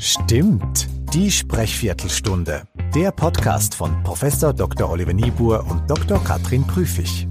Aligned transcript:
Stimmt, 0.00 0.88
die 1.12 1.28
Sprechviertelstunde. 1.28 2.62
Der 2.94 3.10
Podcast 3.10 3.74
von 3.74 4.00
Prof. 4.04 4.24
Dr. 4.56 4.88
Oliver 4.88 5.12
Niebuhr 5.12 5.66
und 5.68 5.90
Dr. 5.90 6.22
Katrin 6.22 6.62
Prüfig. 6.64 7.26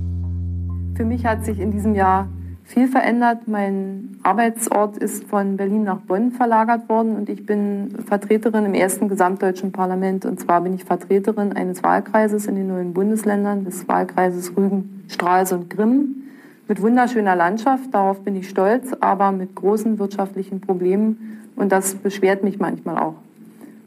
Für 0.96 1.06
mich 1.06 1.26
hat 1.26 1.46
sich 1.46 1.60
in 1.60 1.72
diesem 1.72 1.96
Jahr 1.96 2.28
viel 2.66 2.90
verändert. 2.90 3.48
Mein 3.48 4.18
Arbeitsort 4.22 4.98
ist 4.98 5.24
von 5.24 5.56
Berlin 5.56 5.84
nach 5.84 6.02
Bonn 6.02 6.32
verlagert 6.34 6.90
worden 6.90 7.16
und 7.16 7.30
ich 7.30 7.46
bin 7.46 7.96
Vertreterin 8.06 8.66
im 8.66 8.74
ersten 8.74 9.08
gesamtdeutschen 9.08 9.72
Parlament. 9.72 10.26
Und 10.26 10.42
zwar 10.42 10.60
bin 10.60 10.74
ich 10.74 10.84
Vertreterin 10.84 11.54
eines 11.54 11.84
Wahlkreises 11.84 12.48
in 12.48 12.56
den 12.56 12.68
neuen 12.68 12.94
Bundesländern, 12.94 13.64
des 13.64 13.88
Wahlkreises 13.88 14.58
Rügen, 14.58 15.06
Stralsund, 15.08 15.70
Grimm 15.70 16.28
mit 16.68 16.82
wunderschöner 16.82 17.36
Landschaft, 17.38 17.94
darauf 17.94 18.26
bin 18.26 18.36
ich 18.36 18.50
stolz, 18.50 18.92
aber 19.00 19.32
mit 19.32 19.56
großen 19.56 20.00
wirtschaftlichen 20.00 20.60
Problemen 20.60 21.37
und 21.58 21.72
das 21.72 21.96
beschwert 21.96 22.44
mich 22.44 22.60
manchmal 22.60 22.98
auch. 22.98 23.16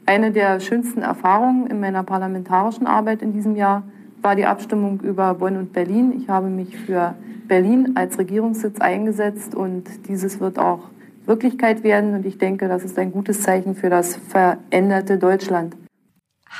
Eine 0.05 0.31
der 0.31 0.59
schönsten 0.59 1.01
Erfahrungen 1.01 1.67
in 1.67 1.79
meiner 1.79 2.03
parlamentarischen 2.03 2.85
Arbeit 2.85 3.21
in 3.21 3.33
diesem 3.33 3.55
Jahr 3.55 3.83
war 4.21 4.35
die 4.35 4.45
Abstimmung 4.45 4.99
über 5.01 5.33
Bonn 5.33 5.57
und 5.57 5.73
Berlin. 5.73 6.13
Ich 6.15 6.29
habe 6.29 6.47
mich 6.47 6.77
für 6.77 7.15
Berlin 7.47 7.93
als 7.95 8.19
Regierungssitz 8.19 8.79
eingesetzt 8.79 9.55
und 9.55 10.07
dieses 10.07 10.39
wird 10.39 10.59
auch 10.59 10.89
Wirklichkeit 11.25 11.83
werden 11.83 12.13
und 12.13 12.25
ich 12.25 12.37
denke, 12.37 12.67
das 12.67 12.83
ist 12.83 12.97
ein 12.99 13.11
gutes 13.11 13.41
Zeichen 13.41 13.75
für 13.75 13.89
das 13.89 14.15
veränderte 14.15 15.17
Deutschland. 15.17 15.75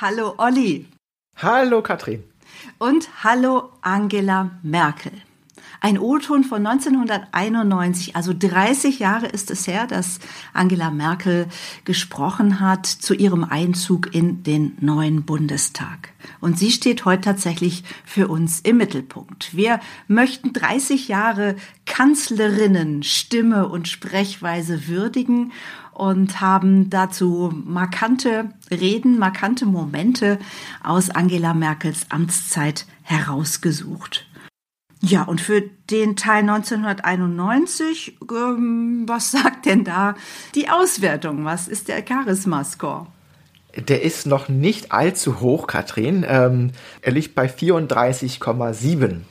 Hallo 0.01 0.33
Olli. 0.37 0.87
Hallo 1.37 1.81
Katrin. 1.81 2.23
Und 2.77 3.23
hallo 3.23 3.69
Angela 3.81 4.51
Merkel. 4.63 5.11
Ein 5.83 5.97
O-Ton 5.97 6.43
von 6.43 6.63
1991, 6.63 8.15
also 8.15 8.33
30 8.37 8.99
Jahre 8.99 9.25
ist 9.25 9.49
es 9.49 9.65
her, 9.65 9.87
dass 9.87 10.19
Angela 10.53 10.91
Merkel 10.91 11.47
gesprochen 11.85 12.59
hat 12.59 12.85
zu 12.85 13.15
ihrem 13.15 13.43
Einzug 13.43 14.13
in 14.13 14.43
den 14.43 14.77
neuen 14.79 15.23
Bundestag. 15.23 16.13
Und 16.39 16.59
sie 16.59 16.69
steht 16.69 17.05
heute 17.05 17.23
tatsächlich 17.23 17.83
für 18.05 18.27
uns 18.27 18.59
im 18.59 18.77
Mittelpunkt. 18.77 19.55
Wir 19.55 19.79
möchten 20.07 20.53
30 20.53 21.07
Jahre 21.07 21.55
Kanzlerinnen 21.87 23.01
Stimme 23.01 23.67
und 23.67 23.87
Sprechweise 23.87 24.87
würdigen 24.87 25.51
und 25.93 26.41
haben 26.41 26.91
dazu 26.91 27.51
markante 27.65 28.51
Reden, 28.69 29.17
markante 29.17 29.65
Momente 29.65 30.37
aus 30.83 31.09
Angela 31.09 31.55
Merkels 31.55 32.05
Amtszeit 32.09 32.85
herausgesucht. 33.01 34.27
Ja, 35.03 35.23
und 35.23 35.41
für 35.41 35.61
den 35.89 36.15
Teil 36.15 36.41
1991, 36.41 38.19
ähm, 38.29 39.03
was 39.07 39.31
sagt 39.31 39.65
denn 39.65 39.83
da 39.83 40.13
die 40.53 40.69
Auswertung? 40.69 41.43
Was 41.43 41.67
ist 41.67 41.87
der 41.87 42.05
Charisma-Score? 42.07 43.07
Der 43.75 44.03
ist 44.03 44.27
noch 44.27 44.47
nicht 44.47 44.91
allzu 44.91 45.39
hoch, 45.39 45.65
Katrin. 45.65 46.23
Ähm, 46.27 46.71
er 47.01 47.13
liegt 47.13 47.33
bei 47.33 47.47
34,7. 47.47 49.21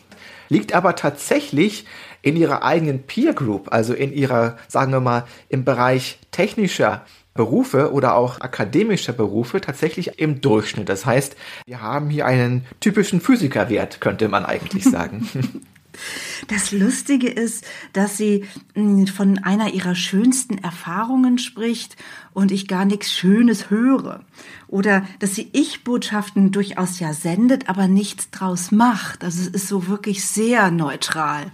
Liegt 0.48 0.72
aber 0.72 0.96
tatsächlich 0.96 1.86
in 2.22 2.36
ihrer 2.36 2.64
eigenen 2.64 3.04
Peer 3.04 3.32
Group, 3.32 3.72
also 3.72 3.94
in 3.94 4.12
ihrer, 4.12 4.56
sagen 4.66 4.92
wir 4.92 5.00
mal, 5.00 5.24
im 5.48 5.64
Bereich 5.64 6.18
technischer 6.32 7.04
Berufe 7.34 7.92
oder 7.92 8.14
auch 8.14 8.40
akademische 8.40 9.12
Berufe 9.12 9.60
tatsächlich 9.60 10.18
im 10.18 10.40
Durchschnitt. 10.40 10.88
Das 10.88 11.06
heißt, 11.06 11.36
wir 11.66 11.80
haben 11.80 12.10
hier 12.10 12.26
einen 12.26 12.66
typischen 12.80 13.20
Physikerwert, 13.20 14.00
könnte 14.00 14.28
man 14.28 14.44
eigentlich 14.44 14.84
sagen. 14.84 15.28
Das 16.48 16.72
Lustige 16.72 17.28
ist, 17.28 17.64
dass 17.92 18.16
sie 18.16 18.44
hm, 18.74 19.06
von 19.06 19.38
einer 19.38 19.72
ihrer 19.74 19.94
schönsten 19.94 20.58
Erfahrungen 20.58 21.38
spricht 21.38 21.96
und 22.32 22.50
ich 22.50 22.68
gar 22.68 22.84
nichts 22.84 23.12
Schönes 23.12 23.70
höre. 23.70 24.20
Oder 24.68 25.04
dass 25.18 25.34
sie 25.34 25.48
Ich-Botschaften 25.52 26.52
durchaus 26.52 26.98
ja 27.00 27.12
sendet, 27.12 27.68
aber 27.68 27.88
nichts 27.88 28.30
draus 28.30 28.70
macht. 28.70 29.24
Also 29.24 29.42
es 29.42 29.48
ist 29.48 29.68
so 29.68 29.88
wirklich 29.88 30.24
sehr 30.24 30.70
neutral. 30.70 31.46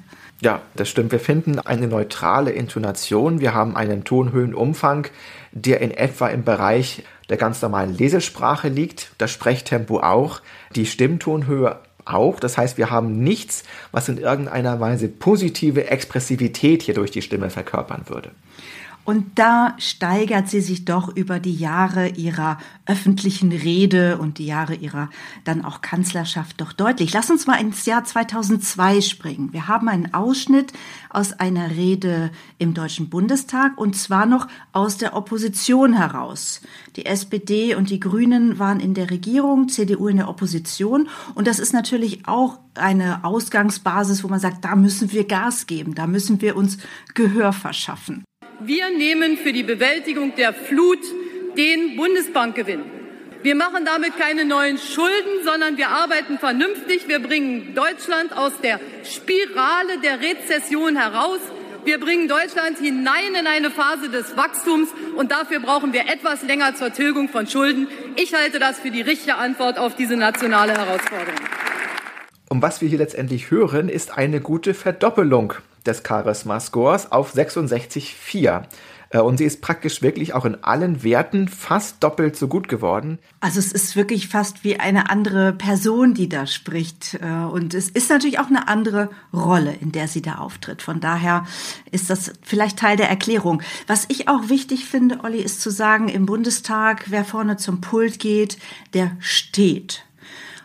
Ja, 0.42 0.60
das 0.74 0.90
stimmt. 0.90 1.12
Wir 1.12 1.20
finden 1.20 1.58
eine 1.58 1.86
neutrale 1.86 2.50
Intonation. 2.50 3.40
Wir 3.40 3.54
haben 3.54 3.74
einen 3.74 4.04
Tonhöhenumfang, 4.04 5.08
der 5.56 5.80
in 5.80 5.90
etwa 5.90 6.28
im 6.28 6.44
Bereich 6.44 7.02
der 7.28 7.36
ganz 7.36 7.62
normalen 7.62 7.96
Lesesprache 7.96 8.68
liegt. 8.68 9.10
Das 9.18 9.30
Sprechtempo 9.30 10.00
auch. 10.00 10.40
Die 10.74 10.86
Stimmtonhöhe 10.86 11.80
auch. 12.04 12.38
Das 12.38 12.56
heißt, 12.58 12.78
wir 12.78 12.90
haben 12.90 13.18
nichts, 13.22 13.64
was 13.90 14.08
in 14.08 14.18
irgendeiner 14.18 14.78
Weise 14.80 15.08
positive 15.08 15.88
Expressivität 15.88 16.82
hier 16.82 16.94
durch 16.94 17.10
die 17.10 17.22
Stimme 17.22 17.50
verkörpern 17.50 18.02
würde. 18.06 18.30
Und 19.06 19.38
da 19.38 19.74
steigert 19.78 20.48
sie 20.48 20.60
sich 20.60 20.84
doch 20.84 21.14
über 21.14 21.38
die 21.38 21.54
Jahre 21.54 22.08
ihrer 22.08 22.58
öffentlichen 22.86 23.52
Rede 23.52 24.18
und 24.18 24.38
die 24.38 24.46
Jahre 24.46 24.74
ihrer 24.74 25.10
dann 25.44 25.64
auch 25.64 25.80
Kanzlerschaft 25.80 26.60
doch 26.60 26.72
deutlich. 26.72 27.12
Lass 27.12 27.30
uns 27.30 27.46
mal 27.46 27.60
ins 27.60 27.86
Jahr 27.86 28.02
2002 28.02 29.00
springen. 29.00 29.52
Wir 29.52 29.68
haben 29.68 29.88
einen 29.88 30.12
Ausschnitt 30.12 30.72
aus 31.08 31.32
einer 31.32 31.70
Rede 31.70 32.32
im 32.58 32.74
Deutschen 32.74 33.08
Bundestag 33.08 33.78
und 33.78 33.94
zwar 33.94 34.26
noch 34.26 34.48
aus 34.72 34.96
der 34.98 35.14
Opposition 35.14 35.92
heraus. 35.92 36.60
Die 36.96 37.06
SPD 37.06 37.76
und 37.76 37.90
die 37.90 38.00
Grünen 38.00 38.58
waren 38.58 38.80
in 38.80 38.94
der 38.94 39.10
Regierung, 39.10 39.68
CDU 39.68 40.08
in 40.08 40.16
der 40.16 40.28
Opposition 40.28 41.08
und 41.36 41.46
das 41.46 41.60
ist 41.60 41.72
natürlich 41.72 42.26
auch 42.26 42.58
eine 42.74 43.24
Ausgangsbasis, 43.24 44.24
wo 44.24 44.28
man 44.28 44.40
sagt, 44.40 44.64
da 44.64 44.74
müssen 44.74 45.12
wir 45.12 45.28
Gas 45.28 45.68
geben, 45.68 45.94
da 45.94 46.08
müssen 46.08 46.40
wir 46.40 46.56
uns 46.56 46.78
Gehör 47.14 47.52
verschaffen. 47.52 48.24
Wir 48.60 48.88
nehmen 48.90 49.36
für 49.36 49.52
die 49.52 49.62
Bewältigung 49.62 50.34
der 50.34 50.54
Flut 50.54 51.00
den 51.58 51.94
Bundesbankgewinn. 51.94 52.80
Wir 53.42 53.54
machen 53.54 53.84
damit 53.84 54.16
keine 54.16 54.46
neuen 54.46 54.78
Schulden, 54.78 55.44
sondern 55.44 55.76
wir 55.76 55.90
arbeiten 55.90 56.38
vernünftig. 56.38 57.06
Wir 57.06 57.18
bringen 57.18 57.74
Deutschland 57.74 58.34
aus 58.34 58.52
der 58.62 58.80
Spirale 59.04 59.98
der 60.02 60.20
Rezession 60.20 60.96
heraus. 60.96 61.38
Wir 61.84 62.00
bringen 62.00 62.28
Deutschland 62.28 62.78
hinein 62.78 63.34
in 63.38 63.46
eine 63.46 63.70
Phase 63.70 64.08
des 64.08 64.36
Wachstums 64.38 64.88
und 65.16 65.30
dafür 65.32 65.60
brauchen 65.60 65.92
wir 65.92 66.08
etwas 66.08 66.42
länger 66.42 66.74
zur 66.74 66.92
Tilgung 66.92 67.28
von 67.28 67.46
Schulden. 67.46 67.88
Ich 68.16 68.34
halte 68.34 68.58
das 68.58 68.80
für 68.80 68.90
die 68.90 69.02
richtige 69.02 69.36
Antwort 69.36 69.78
auf 69.78 69.94
diese 69.96 70.16
nationale 70.16 70.72
Herausforderung. 70.72 71.34
Und 72.48 72.62
was 72.62 72.80
wir 72.80 72.88
hier 72.88 72.98
letztendlich 72.98 73.50
hören, 73.50 73.90
ist 73.90 74.16
eine 74.16 74.40
gute 74.40 74.72
Verdoppelung 74.72 75.52
des 75.86 76.02
Charisma-Scores 76.06 77.12
auf 77.12 77.34
66,4. 77.34 78.64
Äh, 79.10 79.20
und 79.20 79.38
sie 79.38 79.44
ist 79.44 79.60
praktisch 79.60 80.02
wirklich 80.02 80.34
auch 80.34 80.44
in 80.44 80.62
allen 80.62 81.02
Werten 81.02 81.48
fast 81.48 82.02
doppelt 82.02 82.36
so 82.36 82.48
gut 82.48 82.68
geworden. 82.68 83.18
Also 83.40 83.58
es 83.58 83.72
ist 83.72 83.96
wirklich 83.96 84.28
fast 84.28 84.64
wie 84.64 84.78
eine 84.80 85.10
andere 85.10 85.52
Person, 85.52 86.14
die 86.14 86.28
da 86.28 86.46
spricht. 86.46 87.18
Äh, 87.22 87.26
und 87.26 87.74
es 87.74 87.88
ist 87.88 88.10
natürlich 88.10 88.38
auch 88.38 88.48
eine 88.48 88.68
andere 88.68 89.10
Rolle, 89.32 89.74
in 89.80 89.92
der 89.92 90.08
sie 90.08 90.22
da 90.22 90.36
auftritt. 90.36 90.82
Von 90.82 91.00
daher 91.00 91.46
ist 91.90 92.10
das 92.10 92.32
vielleicht 92.42 92.78
Teil 92.78 92.96
der 92.96 93.08
Erklärung. 93.08 93.62
Was 93.86 94.06
ich 94.08 94.28
auch 94.28 94.48
wichtig 94.48 94.86
finde, 94.86 95.20
Olli, 95.22 95.40
ist 95.40 95.60
zu 95.60 95.70
sagen, 95.70 96.08
im 96.08 96.26
Bundestag, 96.26 97.06
wer 97.08 97.24
vorne 97.24 97.56
zum 97.56 97.80
Pult 97.80 98.18
geht, 98.18 98.58
der 98.94 99.16
steht. 99.20 100.02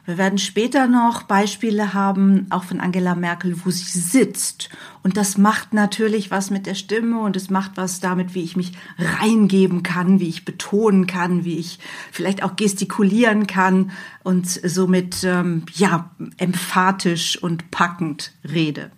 Wir 0.05 0.17
werden 0.17 0.39
später 0.39 0.87
noch 0.87 1.23
Beispiele 1.23 1.93
haben, 1.93 2.47
auch 2.49 2.63
von 2.63 2.79
Angela 2.79 3.13
Merkel, 3.13 3.55
wo 3.63 3.69
sie 3.69 3.99
sitzt. 3.99 4.69
Und 5.03 5.15
das 5.15 5.37
macht 5.37 5.73
natürlich 5.73 6.31
was 6.31 6.49
mit 6.49 6.65
der 6.65 6.73
Stimme 6.73 7.19
und 7.19 7.35
es 7.35 7.51
macht 7.51 7.73
was 7.75 7.99
damit, 7.99 8.33
wie 8.33 8.43
ich 8.43 8.55
mich 8.55 8.71
reingeben 8.97 9.83
kann, 9.83 10.19
wie 10.19 10.29
ich 10.29 10.43
betonen 10.43 11.05
kann, 11.05 11.45
wie 11.45 11.57
ich 11.57 11.77
vielleicht 12.11 12.41
auch 12.41 12.55
gestikulieren 12.55 13.45
kann 13.45 13.91
und 14.23 14.47
somit, 14.47 15.23
ähm, 15.23 15.65
ja, 15.73 16.09
emphatisch 16.37 17.37
und 17.41 17.69
packend 17.69 18.31
rede. 18.43 18.91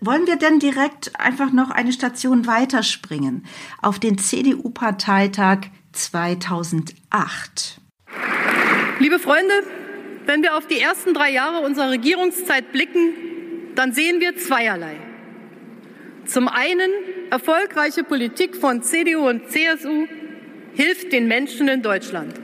Wollen 0.00 0.26
wir 0.26 0.36
denn 0.36 0.60
direkt 0.60 1.18
einfach 1.18 1.52
noch 1.52 1.70
eine 1.70 1.92
Station 1.92 2.46
weiterspringen 2.46 3.44
auf 3.82 3.98
den 3.98 4.18
CDU-Parteitag 4.18 5.70
2008? 5.92 7.80
Liebe 9.00 9.18
Freunde, 9.18 9.52
wenn 10.28 10.42
wir 10.42 10.58
auf 10.58 10.66
die 10.66 10.78
ersten 10.78 11.14
drei 11.14 11.32
Jahre 11.32 11.64
unserer 11.64 11.88
Regierungszeit 11.88 12.70
blicken, 12.70 13.14
dann 13.74 13.94
sehen 13.94 14.20
wir 14.20 14.36
zweierlei. 14.36 14.96
Zum 16.26 16.48
einen, 16.48 16.90
erfolgreiche 17.30 18.04
Politik 18.04 18.56
von 18.56 18.82
CDU 18.82 19.26
und 19.26 19.48
CSU 19.48 20.06
hilft 20.74 21.12
den 21.12 21.28
Menschen 21.28 21.66
in 21.68 21.80
Deutschland. 21.80 22.34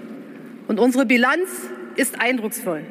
Und 0.67 0.81
unsere 0.81 1.05
Bilanz 1.05 1.51
ist 1.97 2.19
eindrucksvoll. 2.19 2.87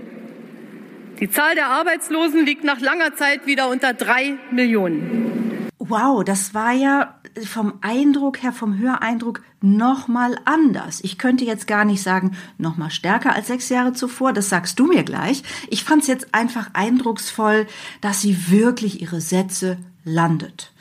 Die 1.19 1.29
Zahl 1.29 1.55
der 1.55 1.69
Arbeitslosen 1.69 2.45
liegt 2.45 2.63
nach 2.63 2.79
langer 2.79 3.15
Zeit 3.15 3.47
wieder 3.47 3.69
unter 3.69 3.95
drei 3.95 4.35
Millionen. 4.51 5.69
Wow, 5.79 6.23
das 6.23 6.53
war 6.53 6.73
ja 6.73 7.19
vom 7.45 7.73
Eindruck 7.81 8.43
her, 8.43 8.53
vom 8.53 8.77
Höreindruck 8.77 9.41
noch 9.61 10.07
mal 10.07 10.37
anders. 10.45 10.99
Ich 11.03 11.17
könnte 11.17 11.45
jetzt 11.45 11.67
gar 11.67 11.85
nicht 11.85 12.01
sagen, 12.03 12.35
noch 12.57 12.77
mal 12.77 12.89
stärker 12.89 13.33
als 13.33 13.47
sechs 13.47 13.69
Jahre 13.69 13.93
zuvor. 13.93 14.33
Das 14.33 14.49
sagst 14.49 14.79
du 14.79 14.87
mir 14.87 15.03
gleich. 15.03 15.43
Ich 15.69 15.83
fand 15.83 16.01
es 16.01 16.07
jetzt 16.07 16.33
einfach 16.33 16.69
eindrucksvoll, 16.73 17.67
dass 18.01 18.21
sie 18.21 18.51
wirklich 18.51 19.01
ihre 19.01 19.21
Sätze 19.21 19.77
landet. 20.03 20.71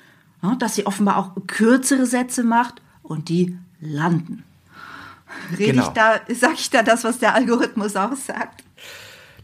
Dass 0.58 0.74
sie 0.74 0.86
offenbar 0.86 1.18
auch 1.18 1.30
kürzere 1.46 2.06
Sätze 2.06 2.42
macht 2.42 2.82
und 3.02 3.28
die 3.28 3.56
landen. 3.80 4.42
Rede 5.56 5.72
genau. 5.72 5.86
ich 5.86 5.88
da, 5.88 6.20
sage 6.34 6.54
ich 6.56 6.70
da 6.70 6.82
das, 6.82 7.04
was 7.04 7.18
der 7.18 7.34
Algorithmus 7.34 7.96
auch 7.96 8.16
sagt? 8.16 8.64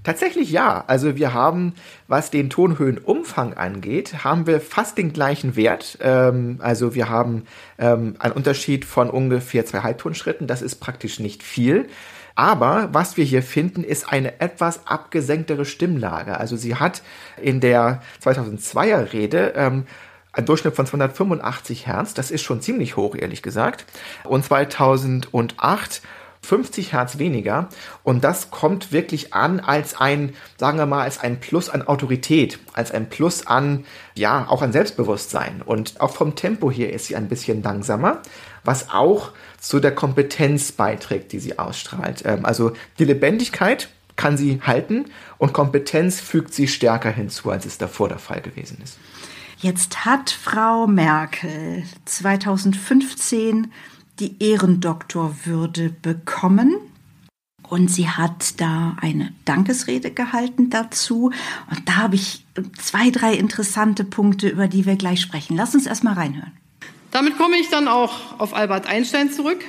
Tatsächlich 0.05 0.50
ja. 0.50 0.85
Also 0.87 1.17
wir 1.17 1.35
haben, 1.35 1.75
was 2.06 2.31
den 2.31 2.50
Tonhöhenumfang 2.50 3.55
angeht, 3.55 4.25
haben 4.25 4.47
wir 4.47 4.61
fast 4.61 4.97
den 4.97 5.12
gleichen 5.12 5.56
Wert. 5.56 5.99
Ähm, 6.00 6.59
also 6.61 6.95
wir 6.95 7.09
haben 7.09 7.45
ähm, 7.79 8.15
einen 8.19 8.33
Unterschied 8.33 8.85
von 8.85 9.11
ungefähr 9.11 9.67
zwei 9.67 9.81
Halbtonschritten. 9.81 10.47
Das 10.47 10.62
ist 10.62 10.77
praktisch 10.77 11.19
nicht 11.19 11.43
viel. 11.43 11.89
Aber 12.39 12.91
was 12.93 13.17
wir 13.17 13.25
hier 13.25 13.43
finden, 13.43 13.83
ist 13.83 14.12
eine 14.12 14.41
etwas 14.41 14.87
abgesenktere 14.87 15.65
Stimmlage. 15.65 16.39
Also 16.39 16.56
sie 16.56 16.77
hat 16.77 17.03
in 17.43 17.59
der 17.59 18.01
2002er 18.23 19.12
Rede 19.12 19.55
ähm, 19.56 19.87
einen 20.33 20.47
Durchschnitt 20.47 20.77
von 20.77 20.87
285 20.87 21.89
Hertz. 21.89 22.15
Das 22.15 22.31
ist 22.31 22.43
schon 22.43 22.61
ziemlich 22.61 22.97
hoch, 22.97 23.17
ehrlich 23.17 23.43
gesagt. 23.43 23.87
Und 24.23 24.44
2008 24.44 26.03
50 26.43 26.93
Hertz 26.93 27.19
weniger. 27.19 27.69
Und 28.02 28.25
das 28.25 28.50
kommt 28.50 28.93
wirklich 28.93 29.35
an 29.35 29.61
als 29.61 30.00
ein, 30.00 30.35
sagen 30.56 30.79
wir 30.79 30.87
mal, 30.87 31.02
als 31.02 31.20
ein 31.20 31.40
Plus 31.40 31.69
an 31.69 31.87
Autorität, 31.87 32.58
als 32.73 32.90
ein 32.90 33.08
Plus 33.08 33.46
an, 33.46 33.85
ja, 34.14 34.46
auch 34.49 34.62
an 34.62 34.73
Selbstbewusstsein. 34.73 35.62
Und 35.62 36.00
auch 36.00 36.14
vom 36.14 36.35
Tempo 36.35 36.70
hier 36.70 36.93
ist 36.93 37.06
sie 37.06 37.17
ein 37.17 37.29
bisschen 37.29 37.62
langsamer, 37.62 38.23
was 38.64 38.90
auch 38.90 39.32
zu 39.61 39.81
der 39.81 39.94
Kompetenz 39.94 40.73
beiträgt, 40.73 41.32
die 41.32 41.38
sie 41.38 41.58
ausstrahlt. 41.58 42.23
Ähm, 42.25 42.44
also 42.44 42.73
die 42.99 43.05
Lebendigkeit 43.05 43.88
kann 44.17 44.37
sie 44.37 44.61
halten 44.67 45.06
und 45.38 45.52
Kompetenz 45.52 46.20
fügt 46.20 46.52
sie 46.52 46.69
stärker 46.69 47.11
hinzu, 47.11 47.50
als 47.50 47.64
es 47.67 47.79
davor 47.79 48.08
der 48.08 48.19
Fall 48.19 48.41
gewesen 48.41 48.79
ist. 48.82 48.99
Jetzt 49.61 50.05
hat 50.05 50.31
Frau 50.31 50.87
Merkel 50.87 51.82
2015 52.05 53.73
die 54.20 54.37
Ehrendoktorwürde 54.43 55.91
bekommen. 55.91 56.76
Und 57.69 57.91
sie 57.91 58.09
hat 58.09 58.61
da 58.61 58.97
eine 59.00 59.32
Dankesrede 59.44 60.11
gehalten 60.11 60.70
dazu. 60.70 61.32
Und 61.70 61.88
da 61.88 61.97
habe 61.97 62.15
ich 62.15 62.47
zwei, 62.81 63.11
drei 63.11 63.35
interessante 63.35 64.05
Punkte, 64.05 64.49
über 64.49 64.69
die 64.69 64.87
wir 64.87 64.97
gleich 64.97 65.20
sprechen. 65.20 65.56
Lass 65.56 65.75
uns 65.75 65.87
erst 65.87 66.03
mal 66.03 66.15
reinhören. 66.15 66.53
Damit 67.11 67.37
komme 67.37 67.56
ich 67.56 67.69
dann 67.69 67.88
auch 67.88 68.38
auf 68.38 68.55
Albert 68.55 68.87
Einstein 68.87 69.31
zurück. 69.31 69.65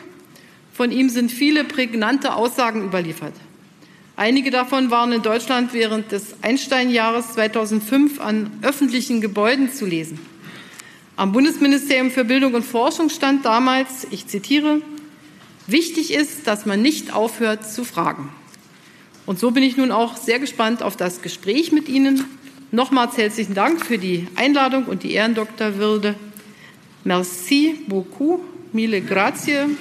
Von 0.73 0.91
ihm 0.91 1.09
sind 1.09 1.29
viele 1.29 1.65
prägnante 1.65 2.35
Aussagen 2.35 2.85
überliefert. 2.85 3.33
Einige 4.15 4.51
davon 4.51 4.91
waren 4.91 5.11
in 5.11 5.21
Deutschland 5.21 5.73
während 5.73 6.11
des 6.11 6.41
Einstein-Jahres 6.41 7.33
2005 7.33 8.19
an 8.19 8.51
öffentlichen 8.61 9.21
Gebäuden 9.21 9.71
zu 9.71 9.85
lesen. 9.85 10.19
Am 11.19 11.33
Bundesministerium 11.33 12.11
für 12.11 12.23
Bildung 12.23 12.53
und 12.53 12.63
Forschung 12.63 13.09
stand 13.09 13.43
damals, 13.43 14.07
ich 14.09 14.27
zitiere, 14.27 14.81
wichtig 15.67 16.13
ist, 16.13 16.47
dass 16.47 16.65
man 16.65 16.81
nicht 16.81 17.13
aufhört 17.13 17.69
zu 17.69 17.83
fragen. 17.83 18.29
Und 19.25 19.37
so 19.37 19.51
bin 19.51 19.61
ich 19.61 19.75
nun 19.75 19.91
auch 19.91 20.15
sehr 20.15 20.39
gespannt 20.39 20.81
auf 20.81 20.95
das 20.95 21.21
Gespräch 21.21 21.73
mit 21.73 21.89
Ihnen. 21.89 22.23
Nochmals 22.71 23.17
herzlichen 23.17 23.53
Dank 23.53 23.85
für 23.85 23.97
die 23.97 24.29
Einladung 24.37 24.85
und 24.85 25.03
die 25.03 25.11
Ehrendoktorwürde. 25.11 26.15
Merci 27.03 27.75
beaucoup, 27.89 28.39
mille 28.71 29.01
grazie. 29.01 29.75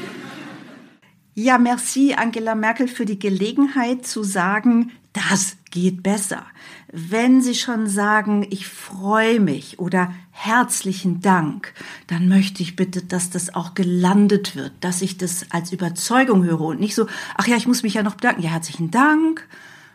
Ja, 1.36 1.56
merci 1.58 2.14
Angela 2.14 2.56
Merkel 2.56 2.88
für 2.88 3.06
die 3.06 3.20
Gelegenheit 3.20 4.04
zu 4.04 4.24
sagen, 4.24 4.90
das 5.12 5.56
geht 5.70 6.02
besser. 6.02 6.44
Wenn 6.90 7.42
Sie 7.42 7.54
schon 7.54 7.86
sagen, 7.86 8.46
ich 8.48 8.66
freue 8.66 9.40
mich 9.40 9.78
oder 9.78 10.10
herzlichen 10.30 11.20
Dank, 11.20 11.74
dann 12.06 12.28
möchte 12.28 12.62
ich 12.62 12.76
bitte, 12.76 13.02
dass 13.02 13.28
das 13.28 13.54
auch 13.54 13.74
gelandet 13.74 14.56
wird, 14.56 14.72
dass 14.80 15.02
ich 15.02 15.18
das 15.18 15.46
als 15.50 15.70
Überzeugung 15.70 16.44
höre 16.44 16.62
und 16.62 16.80
nicht 16.80 16.94
so, 16.94 17.06
ach 17.36 17.46
ja, 17.46 17.56
ich 17.56 17.66
muss 17.66 17.82
mich 17.82 17.94
ja 17.94 18.02
noch 18.02 18.14
bedanken. 18.14 18.42
Ja, 18.42 18.50
herzlichen 18.50 18.90
Dank. 18.90 19.46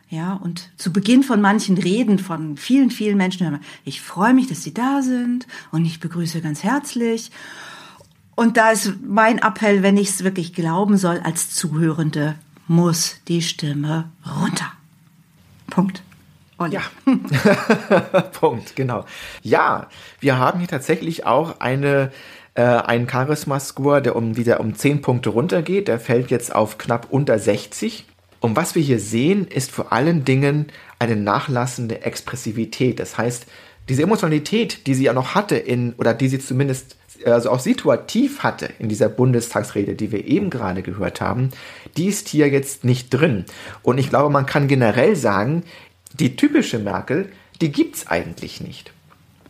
Ja, 0.09 0.33
und 0.33 0.69
zu 0.77 0.93
Beginn 0.93 1.23
von 1.23 1.41
manchen 1.41 1.79
Reden 1.79 2.19
von 2.19 2.57
vielen, 2.57 2.91
vielen 2.91 3.17
Menschen 3.17 3.47
hören 3.47 3.59
wir, 3.59 3.67
ich 3.85 3.99
freue 3.99 4.35
mich, 4.35 4.45
dass 4.45 4.61
Sie 4.61 4.73
da 4.73 5.01
sind 5.01 5.47
und 5.71 5.85
ich 5.85 5.99
begrüße 5.99 6.41
ganz 6.41 6.61
herzlich. 6.61 7.31
Und 8.35 8.57
da 8.57 8.69
ist 8.69 8.93
mein 9.03 9.39
Appell, 9.39 9.81
wenn 9.81 9.97
ich 9.97 10.09
es 10.09 10.23
wirklich 10.23 10.53
glauben 10.53 10.97
soll, 10.97 11.19
als 11.23 11.49
Zuhörende, 11.49 12.35
muss 12.67 13.15
die 13.27 13.41
Stimme 13.41 14.11
runter. 14.23 14.71
Punkt. 15.67 16.03
Olli. 16.57 16.75
Ja. 16.75 16.81
Punkt, 18.39 18.75
genau. 18.75 19.05
Ja, 19.41 19.87
wir 20.19 20.37
haben 20.37 20.59
hier 20.59 20.67
tatsächlich 20.67 21.25
auch 21.25 21.59
eine 21.59 22.11
äh, 22.55 22.61
einen 22.61 23.09
Charisma-Score, 23.09 24.01
der 24.01 24.15
um 24.15 24.37
wieder 24.37 24.59
um 24.59 24.75
10 24.75 25.01
Punkte 25.01 25.29
runtergeht. 25.29 25.87
Der 25.87 25.99
fällt 25.99 26.29
jetzt 26.31 26.53
auf 26.53 26.77
knapp 26.77 27.07
unter 27.09 27.39
60. 27.39 28.05
Und 28.39 28.55
was 28.55 28.75
wir 28.75 28.81
hier 28.83 28.99
sehen, 28.99 29.47
ist 29.47 29.71
vor 29.71 29.91
allen 29.91 30.25
Dingen 30.25 30.67
eine 30.99 31.15
nachlassende 31.15 32.01
Expressivität. 32.03 32.99
Das 32.99 33.17
heißt, 33.17 33.45
diese 33.89 34.03
Emotionalität, 34.03 34.85
die 34.87 34.93
sie 34.93 35.05
ja 35.05 35.13
noch 35.13 35.35
hatte 35.35 35.55
in, 35.55 35.93
oder 35.93 36.13
die 36.13 36.27
sie 36.27 36.39
zumindest 36.39 36.97
also 37.25 37.51
auch 37.51 37.59
situativ 37.59 38.43
hatte 38.43 38.69
in 38.79 38.89
dieser 38.89 39.07
Bundestagsrede, 39.07 39.95
die 39.95 40.11
wir 40.11 40.25
eben 40.25 40.49
gerade 40.49 40.81
gehört 40.81 41.21
haben, 41.21 41.51
die 41.95 42.07
ist 42.07 42.27
hier 42.27 42.49
jetzt 42.49 42.83
nicht 42.83 43.09
drin. 43.09 43.45
Und 43.81 43.97
ich 43.97 44.09
glaube, 44.09 44.29
man 44.29 44.45
kann 44.45 44.67
generell 44.67 45.15
sagen, 45.15 45.63
die 46.13 46.35
typische 46.35 46.79
Merkel, 46.79 47.31
die 47.61 47.71
gibt's 47.71 48.07
eigentlich 48.07 48.61
nicht. 48.61 48.91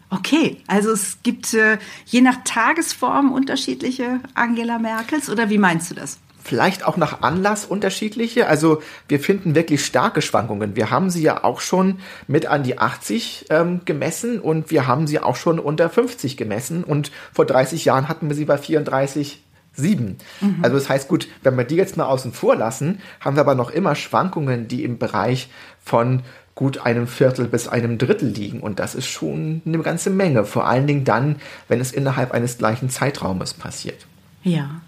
Okay, 0.10 0.58
also 0.68 0.92
es 0.92 1.18
gibt 1.24 1.54
äh, 1.54 1.80
je 2.06 2.22
nach 2.22 2.38
Tagesform 2.46 3.32
unterschiedliche 3.32 4.20
Angela 4.36 4.78
Merkels 4.78 5.30
oder 5.30 5.50
wie 5.50 5.58
meinst 5.58 5.90
du 5.90 5.96
das? 5.96 6.20
Vielleicht 6.44 6.86
auch 6.86 6.98
nach 6.98 7.22
Anlass 7.22 7.66
unterschiedliche. 7.66 8.48
Also 8.48 8.82
wir 9.08 9.20
finden 9.20 9.56
wirklich 9.56 9.84
starke 9.84 10.22
Schwankungen. 10.22 10.76
Wir 10.76 10.92
haben 10.92 11.10
sie 11.10 11.24
ja 11.24 11.44
auch 11.44 11.62
schon 11.62 12.00
mit 12.28 12.46
an 12.46 12.64
die 12.64 12.78
80 12.78 13.46
ähm, 13.50 13.82
gemessen 13.86 14.40
und 14.40 14.70
wir 14.70 14.86
haben 14.86 15.08
sie 15.08 15.20
auch 15.20 15.38
schon 15.38 15.58
unter 15.58 15.90
50 15.90 16.38
gemessen 16.38 16.84
und 16.84 17.12
vor 17.32 17.46
30 17.46 17.86
Jahren 17.86 18.08
hatten 18.10 18.28
wir 18.28 18.36
sie 18.36 18.46
bei 18.46 18.58
34 18.58 19.42
sieben. 19.74 20.18
Mhm. 20.42 20.60
Also 20.62 20.76
das 20.76 20.90
heißt, 20.90 21.08
gut, 21.08 21.28
wenn 21.42 21.58
wir 21.58 21.64
die 21.64 21.76
jetzt 21.76 21.98
mal 21.98 22.06
außen 22.06 22.34
vor 22.34 22.56
lassen, 22.56 23.02
haben 23.20 23.36
wir 23.36 23.42
aber 23.42 23.56
noch 23.56 23.72
immer 23.72 23.96
Schwankungen, 23.96 24.68
die 24.68 24.84
im 24.84 25.00
Bereich 25.00 25.50
von 25.84 26.22
gut 26.56 26.80
einem 26.80 27.08
Viertel 27.08 27.48
bis 27.48 27.68
einem 27.68 27.98
Drittel 27.98 28.30
liegen. 28.30 28.60
Und 28.60 28.80
das 28.80 28.96
ist 28.96 29.08
schon 29.08 29.62
eine 29.66 29.80
ganze 29.80 30.10
Menge. 30.10 30.46
Vor 30.46 30.68
allen 30.68 30.88
Dingen 30.88 31.04
dann, 31.04 31.38
wenn 31.68 31.80
es 31.80 31.92
innerhalb 31.92 32.32
eines 32.32 32.58
gleichen 32.58 32.90
Zeitraumes 32.90 33.54
passiert. 33.54 34.06
Ja. 34.44 34.82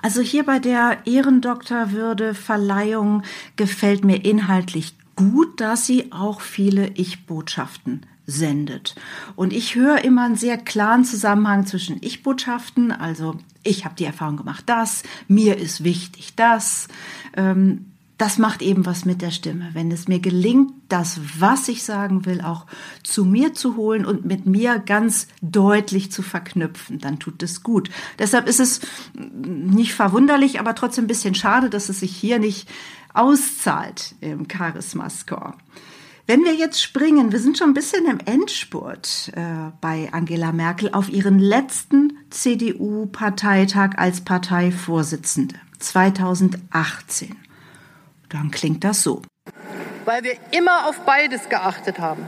Also 0.00 0.20
hier 0.20 0.44
bei 0.44 0.58
der 0.58 0.98
Ehrendoktorwürde 1.04 2.34
Verleihung 2.34 3.22
gefällt 3.56 4.04
mir 4.04 4.24
inhaltlich 4.24 4.94
gut, 5.16 5.60
dass 5.60 5.86
sie 5.86 6.12
auch 6.12 6.40
viele 6.40 6.88
Ich-Botschaften 6.94 8.06
sendet. 8.26 8.94
Und 9.34 9.52
ich 9.52 9.74
höre 9.74 10.04
immer 10.04 10.24
einen 10.24 10.36
sehr 10.36 10.56
klaren 10.56 11.04
Zusammenhang 11.04 11.66
zwischen 11.66 11.98
Ich-Botschaften, 12.00 12.92
also 12.92 13.36
ich 13.64 13.84
habe 13.84 13.96
die 13.96 14.04
Erfahrung 14.04 14.36
gemacht, 14.36 14.64
das, 14.66 15.02
mir 15.28 15.58
ist 15.58 15.84
wichtig, 15.84 16.34
das. 16.36 16.88
Ähm, 17.36 17.91
das 18.22 18.38
macht 18.38 18.62
eben 18.62 18.86
was 18.86 19.04
mit 19.04 19.20
der 19.20 19.32
Stimme. 19.32 19.70
Wenn 19.72 19.90
es 19.90 20.06
mir 20.06 20.20
gelingt, 20.20 20.70
das, 20.88 21.18
was 21.40 21.66
ich 21.66 21.82
sagen 21.82 22.24
will, 22.24 22.40
auch 22.40 22.66
zu 23.02 23.24
mir 23.24 23.52
zu 23.52 23.74
holen 23.74 24.06
und 24.06 24.24
mit 24.24 24.46
mir 24.46 24.78
ganz 24.78 25.26
deutlich 25.40 26.12
zu 26.12 26.22
verknüpfen, 26.22 27.00
dann 27.00 27.18
tut 27.18 27.42
es 27.42 27.64
gut. 27.64 27.90
Deshalb 28.20 28.46
ist 28.46 28.60
es 28.60 28.80
nicht 29.12 29.94
verwunderlich, 29.94 30.60
aber 30.60 30.76
trotzdem 30.76 31.06
ein 31.06 31.08
bisschen 31.08 31.34
schade, 31.34 31.68
dass 31.68 31.88
es 31.88 31.98
sich 31.98 32.14
hier 32.14 32.38
nicht 32.38 32.68
auszahlt 33.12 34.14
im 34.20 34.46
Charisma-Score. 34.48 35.54
Wenn 36.28 36.44
wir 36.44 36.54
jetzt 36.54 36.80
springen, 36.80 37.32
wir 37.32 37.40
sind 37.40 37.58
schon 37.58 37.70
ein 37.70 37.74
bisschen 37.74 38.06
im 38.06 38.20
Endspurt 38.24 39.32
äh, 39.34 39.72
bei 39.80 40.10
Angela 40.12 40.52
Merkel 40.52 40.90
auf 40.92 41.08
ihren 41.08 41.40
letzten 41.40 42.18
CDU-Parteitag 42.30 43.98
als 43.98 44.20
Parteivorsitzende 44.20 45.56
2018 45.80 47.34
dann 48.32 48.50
klingt 48.50 48.84
das 48.84 49.02
so. 49.02 49.22
Weil 50.04 50.24
wir 50.24 50.36
immer 50.50 50.88
auf 50.88 51.00
beides 51.00 51.48
geachtet 51.48 51.98
haben. 51.98 52.26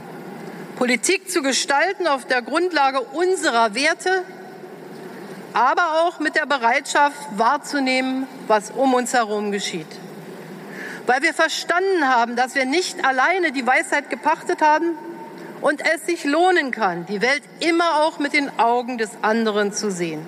Politik 0.75 1.29
zu 1.29 1.41
gestalten 1.41 2.07
auf 2.07 2.25
der 2.25 2.41
Grundlage 2.41 2.99
unserer 3.01 3.75
Werte, 3.75 4.23
aber 5.53 6.05
auch 6.05 6.19
mit 6.19 6.35
der 6.35 6.45
Bereitschaft 6.45 7.17
wahrzunehmen, 7.37 8.27
was 8.47 8.71
um 8.71 8.93
uns 8.93 9.13
herum 9.13 9.51
geschieht. 9.51 9.87
Weil 11.05 11.21
wir 11.21 11.33
verstanden 11.33 12.07
haben, 12.07 12.35
dass 12.35 12.55
wir 12.55 12.65
nicht 12.65 13.05
alleine 13.05 13.51
die 13.51 13.65
Weisheit 13.65 14.09
gepachtet 14.09 14.61
haben 14.61 14.97
und 15.61 15.81
es 15.93 16.05
sich 16.05 16.25
lohnen 16.25 16.71
kann, 16.71 17.05
die 17.05 17.21
Welt 17.21 17.43
immer 17.59 18.03
auch 18.03 18.19
mit 18.19 18.33
den 18.33 18.59
Augen 18.59 18.97
des 18.97 19.11
anderen 19.21 19.71
zu 19.71 19.91
sehen. 19.91 20.27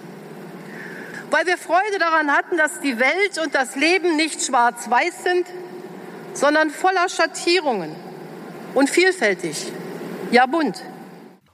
Weil 1.29 1.45
wir 1.45 1.57
Freude 1.57 1.99
daran 1.99 2.31
hatten, 2.31 2.55
dass 2.55 2.79
die 2.79 2.99
Welt 2.99 3.37
und 3.43 3.53
das 3.53 3.75
Leben 3.75 4.15
nicht 4.15 4.45
schwarz-weiß 4.45 5.23
sind, 5.23 5.45
sondern 6.37 6.69
voller 6.69 7.09
Schattierungen 7.09 7.91
und 8.75 8.89
vielfältig, 8.89 9.71
ja 10.31 10.45
bunt. 10.45 10.83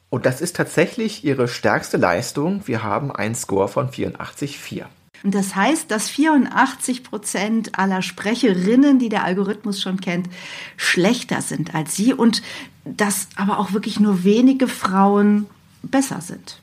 Und 0.09 0.25
das 0.25 0.41
ist 0.41 0.55
tatsächlich 0.55 1.23
ihre 1.23 1.47
stärkste 1.47 1.97
Leistung. 1.97 2.61
Wir 2.65 2.83
haben 2.83 3.11
einen 3.11 3.33
Score 3.33 3.67
von 3.67 3.89
84,4. 3.89 4.83
Und 5.23 5.33
das 5.33 5.55
heißt, 5.55 5.89
dass 5.89 6.09
84 6.09 7.03
Prozent 7.03 7.79
aller 7.79 8.01
Sprecherinnen, 8.01 8.99
die 8.99 9.07
der 9.07 9.23
Algorithmus 9.23 9.81
schon 9.81 10.01
kennt, 10.01 10.27
schlechter 10.75 11.41
sind 11.41 11.73
als 11.73 11.95
sie 11.95 12.13
und 12.13 12.43
dass 12.83 13.29
aber 13.37 13.57
auch 13.57 13.71
wirklich 13.71 14.01
nur 14.01 14.25
wenige 14.25 14.67
Frauen 14.67 15.47
besser 15.81 16.19
sind. 16.19 16.59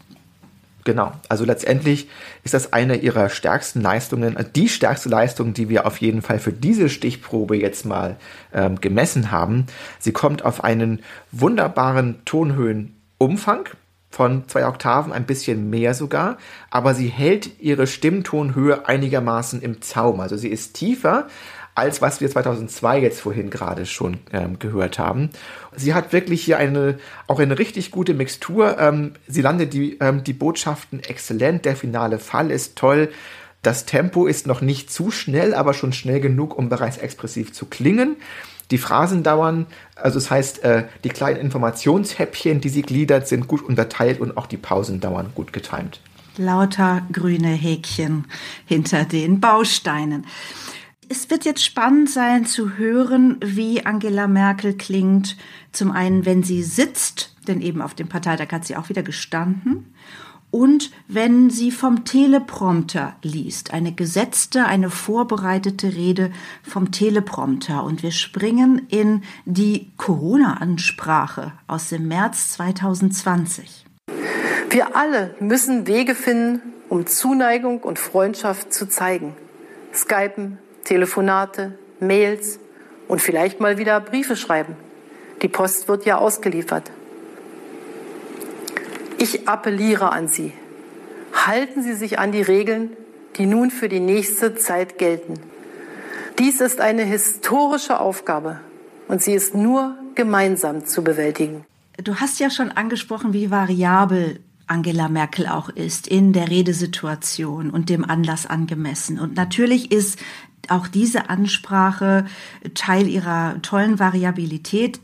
Genau, 0.85 1.13
also 1.29 1.45
letztendlich 1.45 2.09
ist 2.43 2.55
das 2.55 2.73
eine 2.73 2.97
ihrer 2.97 3.29
stärksten 3.29 3.83
Leistungen, 3.83 4.37
äh, 4.37 4.45
die 4.45 4.69
stärkste 4.69 5.09
Leistung, 5.09 5.53
die 5.53 5.69
wir 5.69 5.87
auf 5.87 5.99
jeden 5.99 6.23
Fall 6.23 6.39
für 6.39 6.53
diese 6.53 6.89
Stichprobe 6.89 7.57
jetzt 7.57 7.85
mal 7.85 8.17
ähm, 8.53 8.81
gemessen 8.81 9.31
haben. 9.31 9.67
Sie 9.99 10.13
kommt 10.13 10.45
auf 10.45 10.65
einen 10.65 11.01
wunderbaren 11.33 12.25
Tonhöhenumfang 12.25 13.69
von 14.11 14.49
zwei 14.49 14.67
Oktaven, 14.67 15.13
ein 15.13 15.25
bisschen 15.25 15.71
mehr 15.71 15.95
sogar, 15.95 16.37
aber 16.71 16.95
sie 16.95 17.09
hält 17.09 17.61
ihre 17.61 17.87
Stimmtonhöhe 17.87 18.89
einigermaßen 18.89 19.63
im 19.63 19.83
Zaum. 19.83 20.19
Also 20.21 20.37
sie 20.37 20.49
ist 20.49 20.75
tiefer, 20.75 21.29
als 21.81 22.03
was 22.03 22.21
wir 22.21 22.31
2002 22.31 23.01
jetzt 23.01 23.21
vorhin 23.21 23.49
gerade 23.51 23.87
schon 23.87 24.19
ähm, 24.33 24.59
gehört 24.59 24.99
haben. 24.99 25.31
Sie 25.75 25.95
hat 25.95 26.13
wirklich 26.13 26.45
hier 26.45 26.59
eine, 26.59 26.99
auch 27.27 27.41
eine 27.41 27.59
richtig 27.59 27.91
gute 27.91 28.13
Mixtur. 28.13 28.79
Ähm, 28.79 29.15
sie 29.27 29.41
landet 29.41 29.73
die, 29.73 29.99
ähm, 30.01 30.23
die 30.23 30.35
Botschaften 30.35 31.01
exzellent. 31.01 31.65
Der 31.65 31.77
finale 31.77 32.19
Fall 32.19 32.51
ist 32.51 32.77
toll. 32.77 33.09
Das 33.63 33.87
Tempo 33.87 34.27
ist 34.27 34.47
noch 34.47 34.61
nicht 34.61 34.93
zu 34.93 35.11
schnell, 35.11 35.55
aber 35.55 35.75
schon 35.75 35.93
schnell 35.93 36.21
genug, 36.21 36.57
um 36.57 36.69
bereits 36.69 36.99
expressiv 36.99 37.53
zu 37.53 37.67
klingen. 37.67 38.17
Die 38.71 38.79
Phrasen 38.79 39.23
dauern, 39.23 39.67
also 39.97 40.19
das 40.19 40.31
heißt, 40.31 40.63
äh, 40.63 40.85
die 41.03 41.09
kleinen 41.09 41.41
Informationshäppchen, 41.41 42.61
die 42.61 42.69
sie 42.69 42.83
gliedert, 42.83 43.27
sind 43.27 43.49
gut 43.49 43.63
unterteilt 43.63 44.21
und 44.21 44.37
auch 44.37 44.47
die 44.47 44.57
Pausen 44.59 45.01
dauern 45.01 45.33
gut 45.35 45.53
getimt. 45.53 46.01
Lauter 46.37 47.03
grüne 47.13 47.49
Häkchen 47.49 48.27
hinter 48.67 49.05
den 49.05 49.41
Bausteinen 49.41 50.27
es 51.11 51.29
wird 51.29 51.45
jetzt 51.45 51.64
spannend 51.64 52.09
sein 52.09 52.47
zu 52.47 52.79
hören, 52.79 53.37
wie 53.45 53.85
Angela 53.85 54.29
Merkel 54.29 54.75
klingt. 54.75 55.37
Zum 55.73 55.90
einen, 55.90 56.25
wenn 56.25 56.45
sie 56.45 56.62
sitzt, 56.62 57.35
denn 57.49 57.61
eben 57.61 57.83
auf 57.83 57.95
dem 57.95 58.09
Parteitag 58.09 58.52
hat 58.52 58.64
sie 58.64 58.76
auch 58.76 58.88
wieder 58.88 59.02
gestanden. 59.02 59.93
Und 60.52 60.93
wenn 61.09 61.50
sie 61.50 61.73
vom 61.73 62.05
Teleprompter 62.05 63.17
liest, 63.23 63.73
eine 63.73 63.93
gesetzte, 63.93 64.67
eine 64.67 64.88
vorbereitete 64.88 65.95
Rede 65.95 66.31
vom 66.62 66.93
Teleprompter. 66.93 67.83
Und 67.83 68.05
wir 68.05 68.12
springen 68.12 68.87
in 68.88 69.25
die 69.47 69.90
Corona-Ansprache 69.97 71.52
aus 71.67 71.88
dem 71.88 72.07
März 72.07 72.52
2020. 72.52 73.85
Wir 74.71 74.95
alle 74.95 75.35
müssen 75.40 75.88
Wege 75.88 76.14
finden, 76.14 76.62
um 76.88 77.07
Zuneigung 77.07 77.81
und 77.81 77.99
Freundschaft 77.99 78.73
zu 78.73 78.88
zeigen. 78.88 79.35
Skypen, 79.93 80.59
Telefonate, 80.85 81.79
Mails 82.01 82.59
und 83.09 83.21
vielleicht 83.21 83.61
mal 83.61 83.79
wieder 83.79 84.01
Briefe 84.01 84.37
schreiben. 84.37 84.77
Die 85.43 85.49
Post 85.49 85.89
wird 85.89 86.05
ja 86.05 86.19
ausgeliefert. 86.19 86.91
Ich 89.19 89.49
appelliere 89.49 90.13
an 90.13 90.29
Sie. 90.29 90.53
Halten 91.33 91.83
Sie 91.83 91.95
sich 91.95 92.19
an 92.19 92.33
die 92.33 92.43
Regeln, 92.43 92.97
die 93.37 93.47
nun 93.47 93.71
für 93.71 93.89
die 93.89 94.01
nächste 94.01 94.55
Zeit 94.55 94.99
gelten. 94.99 95.35
Dies 96.39 96.61
ist 96.61 96.81
eine 96.81 97.03
historische 97.05 98.01
Aufgabe 98.01 98.61
und 99.09 99.23
sie 99.23 99.33
ist 99.33 99.55
nur 99.55 99.97
gemeinsam 100.15 100.87
zu 100.87 101.05
bewältigen. 101.05 101.65
Du 102.03 102.17
hast 102.17 102.41
ja 102.41 102.49
schon 102.49 102.71
angesprochen, 102.71 103.33
wie 103.33 103.51
variabel 103.51 104.41
Angela 104.67 105.09
Merkel 105.09 105.49
auch 105.49 105.69
ist 105.69 106.07
in 106.07 106.33
der 106.33 106.49
Redesituation 106.49 107.71
und 107.71 107.91
dem 107.91 108.09
Anlass 108.09 108.47
angemessen. 108.47 109.19
Und 109.19 109.35
natürlich 109.35 109.91
ist 109.91 110.19
auch 110.69 110.88
diese 110.88 111.31
Ansprache 111.31 112.26
Teil 112.75 113.09
ihrer 113.09 113.61
tollen 113.62 113.99
Variabilität. 113.99 115.00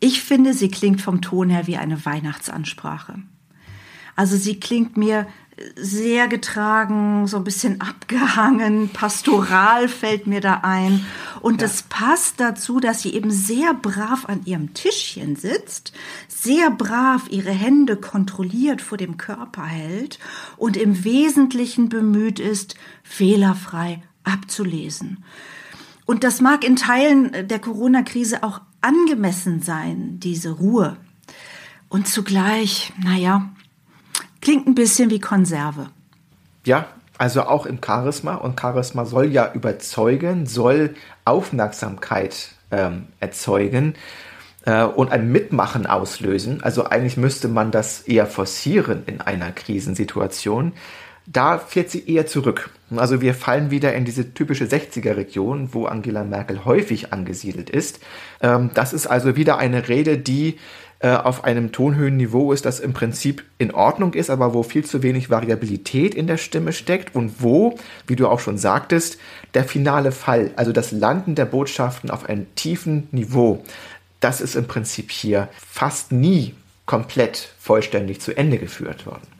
Ich 0.00 0.22
finde, 0.22 0.54
sie 0.54 0.70
klingt 0.70 1.00
vom 1.00 1.20
Ton 1.20 1.50
her 1.50 1.66
wie 1.66 1.76
eine 1.76 2.04
Weihnachtsansprache. 2.04 3.16
Also 4.16 4.36
sie 4.36 4.58
klingt 4.58 4.96
mir 4.96 5.26
sehr 5.76 6.28
getragen, 6.28 7.26
so 7.26 7.36
ein 7.36 7.44
bisschen 7.44 7.80
abgehangen, 7.80 8.88
pastoral 8.90 9.88
fällt 9.88 10.26
mir 10.26 10.40
da 10.40 10.60
ein. 10.62 11.04
Und 11.40 11.62
es 11.62 11.82
passt 11.82 12.40
dazu, 12.40 12.80
dass 12.80 13.02
sie 13.02 13.14
eben 13.14 13.30
sehr 13.30 13.74
brav 13.74 14.26
an 14.26 14.40
ihrem 14.44 14.74
Tischchen 14.74 15.36
sitzt, 15.36 15.92
sehr 16.28 16.70
brav 16.70 17.28
ihre 17.30 17.50
Hände 17.50 17.96
kontrolliert 17.96 18.80
vor 18.80 18.98
dem 18.98 19.16
Körper 19.16 19.64
hält 19.64 20.18
und 20.56 20.76
im 20.76 21.04
Wesentlichen 21.04 21.88
bemüht 21.88 22.40
ist, 22.40 22.74
fehlerfrei 23.02 24.02
abzulesen. 24.24 25.24
Und 26.06 26.24
das 26.24 26.40
mag 26.40 26.64
in 26.64 26.76
Teilen 26.76 27.48
der 27.48 27.58
Corona-Krise 27.58 28.42
auch 28.42 28.60
angemessen 28.80 29.62
sein, 29.62 30.18
diese 30.18 30.50
Ruhe. 30.50 30.96
Und 31.88 32.08
zugleich, 32.08 32.92
naja, 33.02 33.50
klingt 34.40 34.66
ein 34.66 34.74
bisschen 34.74 35.10
wie 35.10 35.20
Konserve. 35.20 35.90
Ja, 36.64 36.86
also 37.18 37.42
auch 37.42 37.66
im 37.66 37.80
Charisma. 37.84 38.34
Und 38.34 38.58
Charisma 38.58 39.04
soll 39.04 39.26
ja 39.26 39.52
überzeugen, 39.52 40.46
soll 40.46 40.94
Aufmerksamkeit 41.24 42.52
ähm, 42.70 43.08
erzeugen 43.20 43.94
äh, 44.64 44.84
und 44.84 45.12
ein 45.12 45.30
Mitmachen 45.30 45.86
auslösen. 45.86 46.62
Also 46.62 46.86
eigentlich 46.86 47.16
müsste 47.16 47.48
man 47.48 47.70
das 47.70 48.00
eher 48.00 48.26
forcieren 48.26 49.02
in 49.06 49.20
einer 49.20 49.52
Krisensituation 49.52 50.72
da 51.32 51.58
fährt 51.58 51.90
sie 51.90 52.08
eher 52.08 52.26
zurück. 52.26 52.70
Also 52.96 53.20
wir 53.20 53.34
fallen 53.34 53.70
wieder 53.70 53.94
in 53.94 54.04
diese 54.04 54.34
typische 54.34 54.64
60er-Region, 54.64 55.68
wo 55.72 55.86
Angela 55.86 56.24
Merkel 56.24 56.64
häufig 56.64 57.12
angesiedelt 57.12 57.70
ist. 57.70 58.00
Ähm, 58.42 58.70
das 58.74 58.92
ist 58.92 59.06
also 59.06 59.36
wieder 59.36 59.58
eine 59.58 59.88
Rede, 59.88 60.18
die 60.18 60.58
äh, 60.98 61.10
auf 61.10 61.44
einem 61.44 61.70
Tonhöhenniveau 61.70 62.52
ist, 62.52 62.66
das 62.66 62.80
im 62.80 62.94
Prinzip 62.94 63.44
in 63.58 63.72
Ordnung 63.72 64.14
ist, 64.14 64.28
aber 64.28 64.54
wo 64.54 64.64
viel 64.64 64.84
zu 64.84 65.04
wenig 65.04 65.30
Variabilität 65.30 66.16
in 66.16 66.26
der 66.26 66.36
Stimme 66.36 66.72
steckt 66.72 67.14
und 67.14 67.40
wo, 67.40 67.78
wie 68.08 68.16
du 68.16 68.26
auch 68.26 68.40
schon 68.40 68.58
sagtest, 68.58 69.18
der 69.54 69.62
finale 69.62 70.10
Fall, 70.10 70.50
also 70.56 70.72
das 70.72 70.90
Landen 70.90 71.36
der 71.36 71.44
Botschaften 71.44 72.10
auf 72.10 72.28
einem 72.28 72.52
tiefen 72.56 73.06
Niveau, 73.12 73.64
das 74.18 74.40
ist 74.40 74.56
im 74.56 74.66
Prinzip 74.66 75.12
hier 75.12 75.48
fast 75.56 76.10
nie 76.10 76.54
komplett 76.86 77.54
vollständig 77.60 78.20
zu 78.20 78.36
Ende 78.36 78.58
geführt 78.58 79.06
worden. 79.06 79.39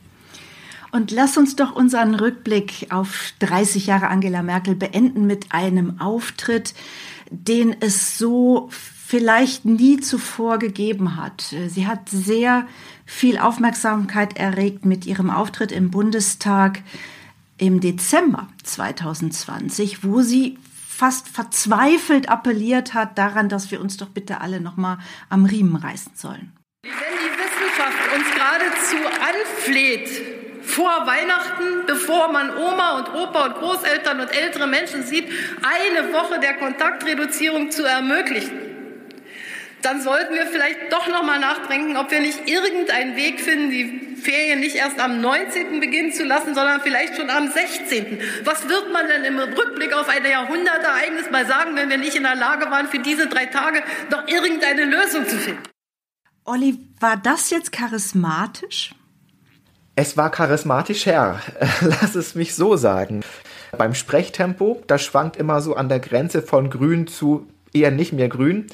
Und 0.92 1.10
lass 1.10 1.36
uns 1.36 1.56
doch 1.56 1.74
unseren 1.74 2.14
Rückblick 2.14 2.88
auf 2.90 3.32
30 3.38 3.86
Jahre 3.86 4.08
Angela 4.08 4.42
Merkel 4.42 4.74
beenden 4.74 5.26
mit 5.26 5.52
einem 5.52 6.00
Auftritt, 6.00 6.74
den 7.30 7.76
es 7.80 8.18
so 8.18 8.68
vielleicht 9.06 9.64
nie 9.64 10.00
zuvor 10.00 10.58
gegeben 10.58 11.16
hat. 11.16 11.54
Sie 11.68 11.86
hat 11.86 12.08
sehr 12.08 12.66
viel 13.06 13.38
Aufmerksamkeit 13.38 14.36
erregt 14.36 14.84
mit 14.84 15.06
ihrem 15.06 15.30
Auftritt 15.30 15.72
im 15.72 15.90
Bundestag 15.90 16.82
im 17.58 17.80
Dezember 17.80 18.48
2020, 18.62 20.04
wo 20.04 20.22
sie 20.22 20.58
fast 20.88 21.28
verzweifelt 21.28 22.28
appelliert 22.28 22.94
hat 22.94 23.18
daran, 23.18 23.48
dass 23.48 23.70
wir 23.70 23.80
uns 23.80 23.96
doch 23.96 24.08
bitte 24.08 24.40
alle 24.40 24.60
noch 24.60 24.76
mal 24.76 24.98
am 25.28 25.44
Riemen 25.44 25.76
reißen 25.76 26.12
sollen. 26.14 26.52
Wenn 26.82 26.92
die 26.92 27.32
Wissenschaft 27.36 28.14
uns 28.14 28.26
geradezu 28.34 28.96
anfleht, 29.20 30.29
vor 30.70 31.06
Weihnachten, 31.06 31.86
bevor 31.86 32.32
man 32.32 32.56
Oma 32.56 32.98
und 32.98 33.14
Opa 33.14 33.46
und 33.46 33.54
Großeltern 33.56 34.20
und 34.20 34.32
ältere 34.32 34.66
Menschen 34.66 35.02
sieht, 35.02 35.28
eine 35.62 36.12
Woche 36.12 36.38
der 36.40 36.54
Kontaktreduzierung 36.54 37.70
zu 37.70 37.84
ermöglichen. 37.84 38.70
Dann 39.82 40.02
sollten 40.02 40.34
wir 40.34 40.46
vielleicht 40.46 40.92
doch 40.92 41.08
noch 41.08 41.22
mal 41.22 41.38
nachdenken, 41.38 41.96
ob 41.96 42.10
wir 42.10 42.20
nicht 42.20 42.48
irgendeinen 42.48 43.16
Weg 43.16 43.40
finden, 43.40 43.70
die 43.70 44.16
Ferien 44.16 44.60
nicht 44.60 44.76
erst 44.76 45.00
am 45.00 45.20
19. 45.22 45.80
beginnen 45.80 46.12
zu 46.12 46.24
lassen, 46.24 46.54
sondern 46.54 46.82
vielleicht 46.82 47.16
schon 47.16 47.30
am 47.30 47.50
16. 47.50 48.20
Was 48.44 48.68
wird 48.68 48.92
man 48.92 49.08
denn 49.08 49.24
im 49.24 49.38
Rückblick 49.38 49.94
auf 49.94 50.08
ein 50.08 50.24
Jahrhundertereignis 50.24 51.30
mal 51.30 51.46
sagen, 51.46 51.76
wenn 51.76 51.88
wir 51.88 51.96
nicht 51.96 52.14
in 52.14 52.24
der 52.24 52.34
Lage 52.34 52.70
waren, 52.70 52.88
für 52.88 52.98
diese 52.98 53.26
drei 53.28 53.46
Tage 53.46 53.82
noch 54.10 54.28
irgendeine 54.28 54.84
Lösung 54.84 55.26
zu 55.26 55.38
finden? 55.38 55.62
Olli, 56.44 56.78
war 57.00 57.16
das 57.16 57.48
jetzt 57.50 57.72
charismatisch? 57.72 58.90
Es 59.96 60.16
war 60.16 60.30
charismatischer, 60.30 61.40
lass 61.80 62.14
es 62.14 62.34
mich 62.34 62.54
so 62.54 62.76
sagen. 62.76 63.22
Beim 63.76 63.94
Sprechtempo, 63.94 64.82
das 64.86 65.02
schwankt 65.02 65.36
immer 65.36 65.60
so 65.60 65.74
an 65.74 65.88
der 65.88 66.00
Grenze 66.00 66.42
von 66.42 66.70
grün 66.70 67.06
zu 67.06 67.46
eher 67.72 67.90
nicht 67.90 68.12
mehr 68.12 68.28
grün. 68.28 68.66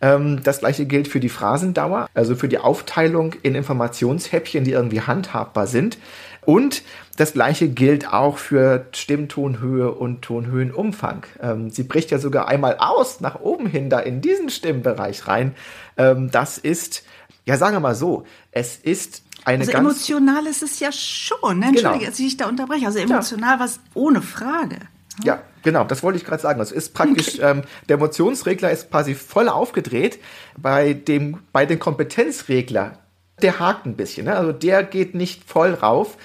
Ähm, 0.00 0.42
das 0.42 0.58
gleiche 0.58 0.84
gilt 0.86 1.08
für 1.08 1.20
die 1.20 1.28
Phrasendauer, 1.28 2.08
also 2.14 2.34
für 2.34 2.48
die 2.48 2.58
Aufteilung 2.58 3.34
in 3.42 3.54
Informationshäppchen, 3.54 4.64
die 4.64 4.72
irgendwie 4.72 5.00
handhabbar 5.00 5.66
sind. 5.66 5.98
Und 6.44 6.82
das 7.16 7.34
gleiche 7.34 7.68
gilt 7.68 8.12
auch 8.12 8.36
für 8.36 8.86
Stimmtonhöhe 8.92 9.92
und 9.92 10.22
Tonhöhenumfang. 10.22 11.24
Ähm, 11.40 11.70
sie 11.70 11.84
bricht 11.84 12.10
ja 12.10 12.18
sogar 12.18 12.48
einmal 12.48 12.76
aus 12.78 13.20
nach 13.20 13.40
oben 13.40 13.66
hin 13.66 13.88
da 13.88 14.00
in 14.00 14.20
diesen 14.20 14.50
Stimmbereich 14.50 15.28
rein. 15.28 15.54
Ähm, 15.96 16.30
das 16.32 16.58
ist, 16.58 17.04
ja 17.46 17.56
sagen 17.56 17.76
wir 17.76 17.80
mal 17.80 17.94
so, 17.94 18.24
es 18.50 18.76
ist 18.76 19.22
eine 19.44 19.60
also 19.62 19.72
emotional 19.72 20.46
ist 20.46 20.62
es 20.62 20.78
ja 20.80 20.92
schon. 20.92 21.58
Ne? 21.58 21.66
Entschuldige, 21.66 21.98
genau. 21.98 22.10
dass 22.10 22.18
ich 22.18 22.26
dich 22.26 22.36
da 22.36 22.48
unterbreche. 22.48 22.86
Also 22.86 22.98
emotional 22.98 23.56
ja. 23.56 23.60
was 23.60 23.80
ohne 23.94 24.22
Frage. 24.22 24.76
Ja, 25.22 25.42
genau, 25.62 25.84
das 25.84 26.02
wollte 26.02 26.18
ich 26.18 26.24
gerade 26.24 26.42
sagen. 26.42 26.60
Also 26.60 26.74
ist 26.74 26.94
praktisch, 26.94 27.34
okay. 27.34 27.50
ähm, 27.50 27.62
der 27.88 27.96
Emotionsregler 27.96 28.70
ist 28.70 28.90
quasi 28.90 29.14
voll 29.14 29.48
aufgedreht. 29.48 30.18
Bei 30.56 30.94
dem, 30.94 31.40
bei 31.52 31.66
dem 31.66 31.78
Kompetenzregler, 31.78 32.98
der 33.40 33.58
hakt 33.58 33.86
ein 33.86 33.96
bisschen. 33.96 34.26
Ne? 34.26 34.36
Also 34.36 34.52
der 34.52 34.84
geht 34.84 35.14
nicht 35.14 35.44
voll 35.44 35.74
rauf, 35.74 36.16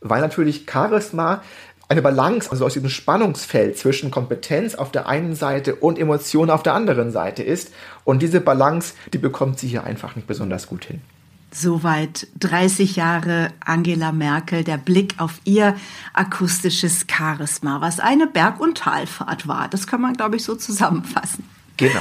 weil 0.00 0.20
natürlich 0.20 0.66
Charisma 0.70 1.42
eine 1.88 2.02
Balance, 2.02 2.50
also 2.50 2.66
aus 2.66 2.74
diesem 2.74 2.90
Spannungsfeld 2.90 3.78
zwischen 3.78 4.10
Kompetenz 4.10 4.74
auf 4.74 4.92
der 4.92 5.08
einen 5.08 5.34
Seite 5.34 5.74
und 5.74 5.98
Emotion 5.98 6.50
auf 6.50 6.62
der 6.62 6.74
anderen 6.74 7.10
Seite 7.10 7.42
ist. 7.42 7.72
Und 8.04 8.20
diese 8.20 8.42
Balance, 8.42 8.92
die 9.12 9.18
bekommt 9.18 9.58
sie 9.58 9.68
hier 9.68 9.84
einfach 9.84 10.14
nicht 10.14 10.28
besonders 10.28 10.66
gut 10.66 10.84
hin. 10.84 11.00
Soweit 11.50 12.26
30 12.40 12.96
Jahre 12.96 13.52
Angela 13.64 14.12
Merkel, 14.12 14.64
der 14.64 14.76
Blick 14.76 15.14
auf 15.18 15.40
ihr 15.44 15.76
akustisches 16.12 17.06
Charisma, 17.10 17.80
was 17.80 18.00
eine 18.00 18.26
Berg- 18.26 18.60
und 18.60 18.78
Talfahrt 18.78 19.48
war. 19.48 19.68
Das 19.68 19.86
kann 19.86 20.02
man, 20.02 20.14
glaube 20.14 20.36
ich, 20.36 20.44
so 20.44 20.54
zusammenfassen. 20.54 21.44
Genau. 21.78 22.00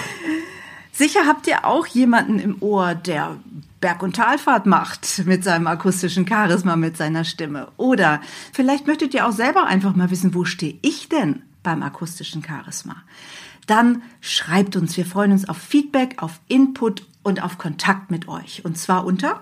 Sicher 0.91 1.27
habt 1.27 1.47
ihr 1.47 1.63
auch 1.63 1.85
jemanden 1.85 2.39
im 2.39 2.57
Ohr, 2.59 2.95
der 2.95 3.37
Berg- 3.79 4.01
und 4.01 4.15
Talfahrt 4.15 4.65
macht 4.65 5.25
mit 5.25 5.43
seinem 5.43 5.67
akustischen 5.67 6.27
Charisma, 6.27 6.75
mit 6.75 6.97
seiner 6.97 7.23
Stimme. 7.23 7.67
Oder 7.77 8.19
vielleicht 8.51 8.87
möchtet 8.87 9.13
ihr 9.13 9.27
auch 9.27 9.31
selber 9.31 9.67
einfach 9.67 9.95
mal 9.95 10.09
wissen, 10.09 10.33
wo 10.33 10.43
stehe 10.43 10.79
ich 10.81 11.07
denn 11.07 11.43
beim 11.61 11.83
akustischen 11.83 12.43
Charisma? 12.43 12.95
Dann 13.67 14.01
schreibt 14.21 14.75
uns. 14.75 14.97
Wir 14.97 15.05
freuen 15.05 15.31
uns 15.31 15.47
auf 15.47 15.57
Feedback, 15.57 16.23
auf 16.23 16.39
Input 16.47 17.05
und 17.21 17.43
auf 17.43 17.57
Kontakt 17.57 18.09
mit 18.09 18.27
euch. 18.27 18.65
Und 18.65 18.77
zwar 18.77 19.05
unter 19.05 19.41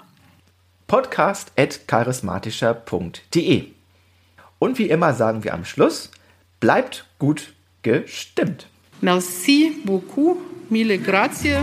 podcast.charismatischer.de. 0.87 3.67
Und 4.59 4.77
wie 4.77 4.89
immer 4.89 5.13
sagen 5.13 5.43
wir 5.43 5.53
am 5.53 5.65
Schluss, 5.65 6.11
bleibt 6.59 7.05
gut 7.19 7.53
gestimmt. 7.83 8.67
Merci 9.01 9.75
beaucoup, 9.85 10.37
mille 10.69 10.97
grazie. 10.97 11.59